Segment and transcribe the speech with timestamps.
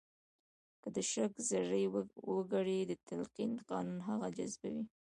[0.81, 1.83] که د شک زړي
[2.27, 4.83] وکرئ د تلقین قانون هغه جذبوي